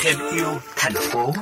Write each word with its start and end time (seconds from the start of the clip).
Thêm 0.00 0.16
yêu 0.34 0.46
thành 0.76 0.92
phố. 0.94 1.32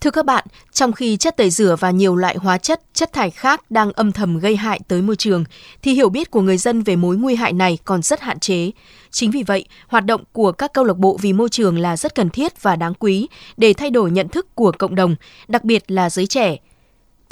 Thưa 0.00 0.10
các 0.10 0.24
bạn, 0.24 0.44
trong 0.72 0.92
khi 0.92 1.16
chất 1.16 1.36
tẩy 1.36 1.50
rửa 1.50 1.76
và 1.80 1.90
nhiều 1.90 2.16
loại 2.16 2.36
hóa 2.36 2.58
chất, 2.58 2.80
chất 2.94 3.12
thải 3.12 3.30
khác 3.30 3.70
đang 3.70 3.92
âm 3.92 4.12
thầm 4.12 4.38
gây 4.38 4.56
hại 4.56 4.80
tới 4.88 5.02
môi 5.02 5.16
trường, 5.16 5.44
thì 5.82 5.92
hiểu 5.92 6.08
biết 6.08 6.30
của 6.30 6.40
người 6.40 6.58
dân 6.58 6.82
về 6.82 6.96
mối 6.96 7.16
nguy 7.16 7.34
hại 7.34 7.52
này 7.52 7.78
còn 7.84 8.02
rất 8.02 8.20
hạn 8.20 8.38
chế. 8.38 8.70
Chính 9.10 9.30
vì 9.30 9.42
vậy, 9.42 9.64
hoạt 9.88 10.04
động 10.04 10.24
của 10.32 10.52
các 10.52 10.72
câu 10.72 10.84
lạc 10.84 10.96
bộ 10.96 11.18
vì 11.20 11.32
môi 11.32 11.48
trường 11.48 11.78
là 11.78 11.96
rất 11.96 12.14
cần 12.14 12.30
thiết 12.30 12.62
và 12.62 12.76
đáng 12.76 12.94
quý 12.94 13.28
để 13.56 13.72
thay 13.72 13.90
đổi 13.90 14.10
nhận 14.10 14.28
thức 14.28 14.54
của 14.54 14.72
cộng 14.78 14.94
đồng, 14.94 15.16
đặc 15.48 15.64
biệt 15.64 15.90
là 15.90 16.10
giới 16.10 16.26
trẻ. 16.26 16.56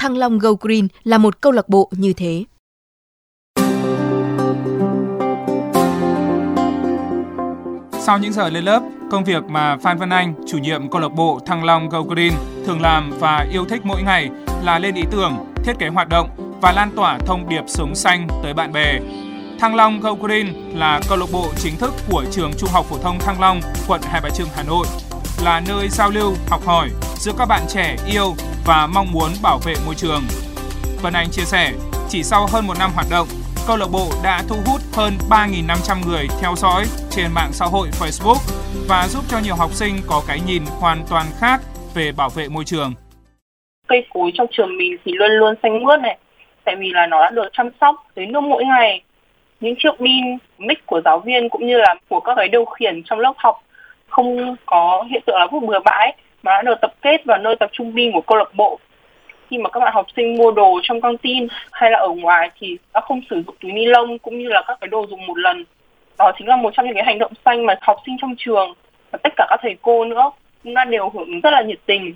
Thăng 0.02 0.16
Long 0.16 0.38
Go 0.38 0.50
Green 0.60 0.88
là 1.04 1.18
một 1.18 1.40
câu 1.40 1.52
lạc 1.52 1.68
bộ 1.68 1.90
như 1.92 2.12
thế. 2.12 2.44
Sau 8.00 8.18
những 8.18 8.32
giờ 8.32 8.48
lên 8.48 8.64
lớp, 8.64 8.82
công 9.10 9.24
việc 9.24 9.44
mà 9.44 9.76
Phan 9.76 9.98
Văn 9.98 10.10
Anh, 10.10 10.34
chủ 10.48 10.58
nhiệm 10.58 10.90
câu 10.90 11.00
lạc 11.00 11.08
bộ 11.08 11.40
Thăng 11.46 11.64
Long 11.64 11.88
Go 11.88 12.02
Green 12.02 12.32
thường 12.66 12.80
làm 12.80 13.10
và 13.18 13.46
yêu 13.52 13.64
thích 13.64 13.80
mỗi 13.84 14.02
ngày 14.02 14.30
là 14.64 14.78
lên 14.78 14.94
ý 14.94 15.02
tưởng, 15.10 15.32
thiết 15.64 15.72
kế 15.78 15.88
hoạt 15.88 16.08
động 16.08 16.58
và 16.62 16.72
lan 16.72 16.90
tỏa 16.96 17.18
thông 17.18 17.48
điệp 17.48 17.64
sống 17.66 17.94
xanh 17.94 18.28
tới 18.42 18.54
bạn 18.54 18.72
bè. 18.72 19.00
Thăng 19.58 19.74
Long 19.74 20.00
Go 20.00 20.14
Green 20.14 20.46
là 20.74 21.00
câu 21.08 21.18
lạc 21.18 21.26
bộ 21.32 21.48
chính 21.56 21.76
thức 21.76 21.94
của 22.10 22.24
trường 22.30 22.52
Trung 22.58 22.70
học 22.72 22.86
phổ 22.86 22.98
thông 22.98 23.18
Thăng 23.18 23.40
Long, 23.40 23.60
quận 23.88 24.00
Hai 24.04 24.20
Bà 24.24 24.30
Trưng, 24.30 24.48
Hà 24.54 24.62
Nội, 24.62 24.86
là 25.44 25.62
nơi 25.68 25.88
giao 25.88 26.10
lưu, 26.10 26.32
học 26.48 26.60
hỏi 26.66 26.90
giữa 27.16 27.32
các 27.38 27.46
bạn 27.46 27.62
trẻ 27.68 27.96
yêu 28.12 28.34
và 28.66 28.86
mong 28.94 29.12
muốn 29.12 29.28
bảo 29.42 29.58
vệ 29.64 29.74
môi 29.86 29.94
trường. 29.94 30.22
Vân 31.02 31.12
Anh 31.12 31.26
chia 31.32 31.44
sẻ, 31.44 31.72
chỉ 32.08 32.22
sau 32.22 32.46
hơn 32.52 32.66
một 32.66 32.74
năm 32.78 32.90
hoạt 32.94 33.06
động, 33.10 33.28
câu 33.66 33.76
lạc 33.76 33.86
bộ 33.92 34.06
đã 34.24 34.42
thu 34.48 34.56
hút 34.66 34.80
hơn 34.92 35.12
3.500 35.30 36.08
người 36.08 36.26
theo 36.40 36.52
dõi 36.56 36.84
trên 37.10 37.26
mạng 37.34 37.50
xã 37.52 37.66
hội 37.66 37.88
Facebook 38.00 38.40
và 38.88 39.08
giúp 39.08 39.24
cho 39.28 39.38
nhiều 39.44 39.54
học 39.54 39.70
sinh 39.72 39.96
có 40.06 40.22
cái 40.28 40.40
nhìn 40.46 40.62
hoàn 40.80 40.98
toàn 41.10 41.26
khác 41.38 41.60
về 41.94 42.12
bảo 42.16 42.28
vệ 42.28 42.48
môi 42.48 42.64
trường. 42.64 42.92
Cây 43.88 44.06
cối 44.14 44.30
trong 44.34 44.46
trường 44.50 44.76
mình 44.78 44.96
thì 45.04 45.12
luôn 45.12 45.30
luôn 45.30 45.54
xanh 45.62 45.84
mướt 45.84 46.00
này, 46.00 46.18
tại 46.64 46.76
vì 46.76 46.90
là 46.92 47.06
nó 47.06 47.20
đã 47.20 47.30
được 47.30 47.48
chăm 47.52 47.68
sóc 47.80 47.94
tới 48.14 48.26
nước 48.26 48.40
mỗi 48.40 48.64
ngày. 48.64 49.02
Những 49.60 49.74
chiếc 49.78 49.92
pin, 49.98 50.38
mic 50.58 50.86
của 50.86 51.00
giáo 51.04 51.18
viên 51.18 51.48
cũng 51.48 51.66
như 51.66 51.76
là 51.78 51.94
của 52.08 52.20
các 52.20 52.34
cái 52.36 52.48
điều 52.48 52.64
khiển 52.64 53.02
trong 53.04 53.18
lớp 53.18 53.32
học 53.36 53.62
không 54.08 54.56
có 54.66 55.04
hiện 55.10 55.22
tượng 55.26 55.36
là 55.36 55.46
vứt 55.52 55.60
bừa 55.60 55.78
bãi 55.84 56.16
mà 56.42 56.52
đã 56.52 56.62
được 56.62 56.78
tập 56.80 56.94
kết 57.02 57.24
vào 57.24 57.38
nơi 57.38 57.56
tập 57.60 57.70
trung 57.72 57.94
binh 57.94 58.12
của 58.12 58.20
câu 58.20 58.38
lạc 58.38 58.54
bộ. 58.54 58.78
Khi 59.50 59.58
mà 59.58 59.70
các 59.70 59.80
bạn 59.80 59.94
học 59.94 60.06
sinh 60.16 60.36
mua 60.36 60.50
đồ 60.50 60.80
trong 60.82 61.00
căng 61.00 61.18
tin 61.18 61.46
hay 61.72 61.90
là 61.90 61.98
ở 61.98 62.08
ngoài 62.08 62.50
thì 62.60 62.76
đã 62.94 63.00
không 63.00 63.20
sử 63.30 63.42
dụng 63.46 63.56
túi 63.60 63.72
ni 63.72 63.86
lông 63.86 64.18
cũng 64.18 64.38
như 64.38 64.48
là 64.48 64.62
các 64.66 64.78
cái 64.80 64.88
đồ 64.88 65.06
dùng 65.10 65.26
một 65.26 65.38
lần. 65.38 65.64
Đó 66.18 66.32
chính 66.38 66.48
là 66.48 66.56
một 66.56 66.70
trong 66.76 66.86
những 66.86 66.94
cái 66.94 67.04
hành 67.04 67.18
động 67.18 67.32
xanh 67.44 67.66
mà 67.66 67.74
học 67.80 67.96
sinh 68.06 68.16
trong 68.20 68.34
trường 68.38 68.74
và 69.10 69.18
tất 69.22 69.32
cả 69.36 69.46
các 69.50 69.58
thầy 69.62 69.76
cô 69.82 70.04
nữa 70.04 70.30
cũng 70.64 70.74
đã 70.74 70.84
đều 70.84 71.10
hưởng 71.14 71.26
ứng 71.26 71.40
rất 71.40 71.50
là 71.50 71.62
nhiệt 71.62 71.78
tình. 71.86 72.14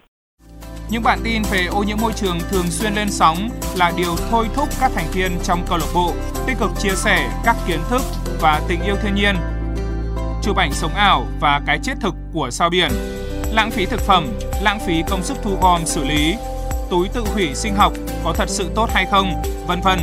Những 0.91 1.03
bản 1.05 1.19
tin 1.25 1.43
về 1.53 1.67
ô 1.73 1.83
nhiễm 1.87 1.97
môi 2.03 2.13
trường 2.17 2.39
thường 2.51 2.67
xuyên 2.67 2.93
lên 2.95 3.09
sóng 3.11 3.37
là 3.79 3.93
điều 3.97 4.17
thôi 4.31 4.47
thúc 4.57 4.69
các 4.81 4.91
thành 4.95 5.07
viên 5.15 5.31
trong 5.43 5.59
câu 5.69 5.79
lạc 5.79 5.91
bộ 5.95 6.13
tích 6.47 6.57
cực 6.61 6.71
chia 6.79 6.95
sẻ 7.05 7.29
các 7.45 7.57
kiến 7.69 7.79
thức 7.91 8.01
và 8.41 8.61
tình 8.69 8.81
yêu 8.87 8.97
thiên 9.03 9.15
nhiên. 9.15 9.35
Chụp 10.43 10.57
ảnh 10.57 10.73
sống 10.73 10.95
ảo 10.97 11.25
và 11.41 11.61
cái 11.67 11.79
chết 11.83 11.93
thực 12.01 12.15
của 12.35 12.51
sao 12.51 12.71
biển, 12.71 12.91
lãng 13.53 13.71
phí 13.71 13.87
thực 13.87 14.01
phẩm, 14.01 14.39
lãng 14.63 14.79
phí 14.87 15.03
công 15.09 15.23
sức 15.23 15.37
thu 15.43 15.59
gom 15.63 15.87
xử 15.87 16.05
lý, 16.05 16.35
túi 16.91 17.09
tự 17.09 17.25
hủy 17.35 17.55
sinh 17.55 17.75
học 17.75 17.93
có 18.25 18.33
thật 18.33 18.49
sự 18.49 18.71
tốt 18.75 18.91
hay 18.93 19.07
không, 19.11 19.43
vân 19.67 19.81
vân 19.81 19.99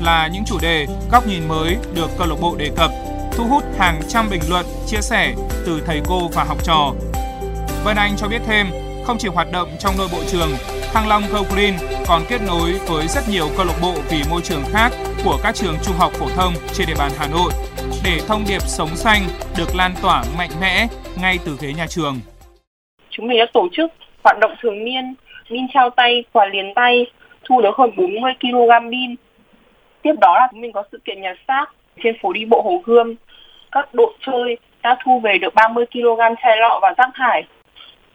là 0.00 0.28
những 0.32 0.44
chủ 0.46 0.58
đề, 0.62 0.86
góc 1.12 1.26
nhìn 1.26 1.48
mới 1.48 1.76
được 1.94 2.10
câu 2.18 2.26
lạc 2.26 2.36
bộ 2.40 2.56
đề 2.56 2.70
cập, 2.76 2.90
thu 3.32 3.44
hút 3.44 3.64
hàng 3.78 4.00
trăm 4.08 4.30
bình 4.30 4.42
luận, 4.48 4.66
chia 4.86 5.00
sẻ 5.00 5.34
từ 5.66 5.82
thầy 5.86 6.00
cô 6.08 6.28
và 6.28 6.44
học 6.44 6.64
trò. 6.64 6.92
Vân 7.84 7.96
Anh 7.96 8.16
cho 8.16 8.28
biết 8.28 8.42
thêm, 8.46 8.66
không 9.06 9.18
chỉ 9.18 9.28
hoạt 9.28 9.52
động 9.52 9.76
trong 9.80 9.98
nội 9.98 10.08
bộ 10.12 10.18
trường, 10.30 10.50
Thăng 10.92 11.08
Long 11.08 11.22
Go 11.32 11.42
Green 11.54 11.74
còn 12.06 12.24
kết 12.28 12.42
nối 12.42 12.72
với 12.72 13.08
rất 13.08 13.28
nhiều 13.28 13.48
câu 13.56 13.66
lạc 13.66 13.78
bộ 13.82 13.94
vì 14.10 14.22
môi 14.30 14.42
trường 14.42 14.64
khác 14.72 14.92
của 15.24 15.38
các 15.42 15.54
trường 15.54 15.76
trung 15.82 15.96
học 15.98 16.12
phổ 16.12 16.28
thông 16.36 16.54
trên 16.72 16.88
địa 16.88 16.94
bàn 16.98 17.12
Hà 17.18 17.28
Nội 17.28 17.52
để 18.04 18.20
thông 18.28 18.44
điệp 18.48 18.62
sống 18.62 18.96
xanh 18.96 19.28
được 19.56 19.74
lan 19.74 19.94
tỏa 20.02 20.24
mạnh 20.38 20.50
mẽ 20.60 20.86
ngay 21.16 21.38
từ 21.44 21.56
ghế 21.60 21.72
nhà 21.72 21.86
trường. 21.86 22.20
Chúng 23.18 23.26
mình 23.26 23.38
đã 23.38 23.46
tổ 23.52 23.68
chức 23.72 23.90
hoạt 24.24 24.38
động 24.40 24.54
thường 24.60 24.84
niên 24.84 25.14
pin 25.50 25.66
trao 25.74 25.90
tay, 25.90 26.24
quà 26.32 26.46
liền 26.46 26.74
tay, 26.74 27.06
thu 27.44 27.60
được 27.60 27.76
hơn 27.76 27.90
40 27.96 28.32
kg 28.40 28.90
pin. 28.90 29.14
Tiếp 30.02 30.12
đó 30.20 30.34
là 30.34 30.48
chúng 30.50 30.60
mình 30.60 30.72
có 30.72 30.82
sự 30.92 30.98
kiện 31.04 31.20
nhặt 31.20 31.36
xác 31.48 31.66
trên 32.02 32.16
phố 32.22 32.32
đi 32.32 32.44
bộ 32.44 32.62
Hồ 32.62 32.82
Gươm. 32.84 33.14
Các 33.72 33.94
đội 33.94 34.12
chơi 34.20 34.56
đã 34.82 34.96
thu 35.04 35.20
về 35.20 35.38
được 35.38 35.54
30 35.54 35.84
kg 35.92 36.20
chai 36.42 36.56
lọ 36.56 36.78
và 36.82 36.94
rác 36.98 37.10
thải. 37.14 37.44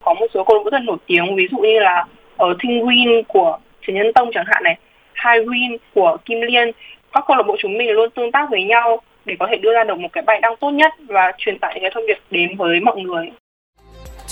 Có 0.01 0.13
một 0.13 0.25
số 0.33 0.43
câu 0.43 0.57
lạc 0.57 0.63
bộ 0.63 0.69
rất 0.69 0.81
nổi 0.83 0.97
tiếng, 1.05 1.35
ví 1.35 1.47
dụ 1.51 1.57
như 1.57 1.79
là 1.79 2.05
ở 2.37 2.53
Thinh 2.59 2.85
Green 2.85 3.23
của 3.27 3.59
Trần 3.81 3.95
Nhân 3.95 4.13
Tông 4.13 4.31
chẳng 4.33 4.45
hạn 4.47 4.63
này, 4.63 4.77
High 5.25 5.47
Green 5.47 5.77
của 5.93 6.17
Kim 6.25 6.41
Liên. 6.41 6.71
Các 7.11 7.23
câu 7.27 7.37
lạc 7.37 7.43
bộ 7.47 7.55
chúng 7.59 7.77
mình 7.77 7.89
luôn 7.89 8.09
tương 8.09 8.31
tác 8.31 8.49
với 8.51 8.63
nhau 8.63 9.01
để 9.25 9.35
có 9.39 9.47
thể 9.51 9.57
đưa 9.57 9.73
ra 9.73 9.83
được 9.83 9.99
một 9.99 10.09
cái 10.13 10.23
bài 10.27 10.39
đăng 10.41 10.55
tốt 10.55 10.69
nhất 10.69 10.93
và 11.07 11.31
truyền 11.37 11.59
tải 11.59 11.73
những 11.73 11.83
cái 11.83 11.91
thông 11.93 12.07
điệp 12.07 12.17
đến 12.31 12.57
với 12.57 12.79
mọi 12.79 13.01
người. 13.01 13.31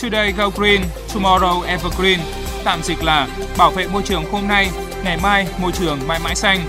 Today 0.02 0.32
Go 0.32 0.50
Green, 0.50 0.82
Tomorrow 1.14 1.62
Evergreen 1.62 2.20
tạm 2.64 2.84
dịch 2.84 3.04
là 3.04 3.28
bảo 3.58 3.72
vệ 3.72 3.88
môi 3.88 4.02
trường 4.04 4.32
hôm 4.32 4.48
nay, 4.48 4.70
ngày 5.04 5.18
mai 5.18 5.48
môi 5.62 5.72
trường 5.72 6.00
mãi 6.08 6.20
mãi 6.24 6.36
xanh. 6.36 6.60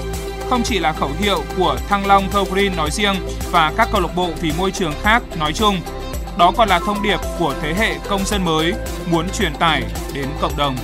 Không 0.51 0.63
chỉ 0.63 0.79
là 0.79 0.93
khẩu 0.93 1.11
hiệu 1.21 1.45
của 1.59 1.77
Thăng 1.89 2.07
Long 2.07 2.29
Go 2.33 2.45
Green 2.45 2.77
nói 2.77 2.91
riêng 2.91 3.15
và 3.51 3.73
các 3.77 3.89
câu 3.93 4.01
lạc 4.01 4.17
bộ 4.17 4.29
vì 4.41 4.53
môi 4.59 4.71
trường 4.71 4.95
khác 5.03 5.23
nói 5.39 5.53
chung, 5.53 5.81
đó 6.39 6.53
còn 6.57 6.69
là 6.69 6.79
thông 6.79 7.03
điệp 7.03 7.21
của 7.39 7.55
thế 7.63 7.75
hệ 7.75 7.95
công 8.09 8.25
dân 8.25 8.45
mới 8.45 8.73
muốn 9.11 9.29
truyền 9.31 9.55
tải 9.55 9.83
đến 10.15 10.27
cộng 10.41 10.57
đồng. 10.57 10.77